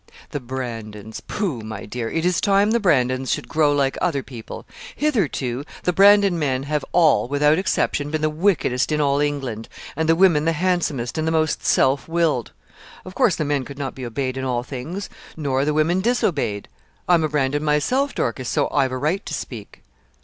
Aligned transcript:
'The 0.31 0.39
Brandons 0.39 1.19
pooh! 1.21 1.61
my 1.61 1.85
dear 1.85 2.09
it 2.09 2.25
is 2.25 2.41
time 2.41 2.71
the 2.71 2.79
Brandons 2.79 3.29
should 3.31 3.47
grow 3.47 3.71
like 3.71 3.99
other 4.01 4.23
people. 4.23 4.65
Hitherto, 4.95 5.63
the 5.83 5.93
Brandon 5.93 6.39
men 6.39 6.63
have 6.63 6.83
all, 6.91 7.27
without 7.27 7.59
exception, 7.59 8.09
been 8.09 8.23
the 8.23 8.27
wickedest 8.31 8.91
in 8.91 8.99
all 8.99 9.19
England, 9.19 9.69
and 9.95 10.09
the 10.09 10.15
women 10.15 10.45
the 10.45 10.53
handsomest 10.53 11.19
and 11.19 11.27
the 11.27 11.31
most 11.31 11.63
self 11.63 12.07
willed. 12.07 12.51
Of 13.05 13.13
course 13.13 13.35
the 13.35 13.45
men 13.45 13.63
could 13.63 13.77
not 13.77 13.93
be 13.93 14.03
obeyed 14.03 14.37
in 14.37 14.43
all 14.43 14.63
things, 14.63 15.07
nor 15.37 15.65
the 15.65 15.71
women 15.75 16.01
disobeyed. 16.01 16.67
I'm 17.07 17.23
a 17.23 17.29
Brandon 17.29 17.63
myself, 17.63 18.15
Dorcas, 18.15 18.49
so 18.49 18.69
I've 18.71 18.91
a 18.91 18.97
right 18.97 19.23
to 19.27 19.35
speak. 19.35 19.83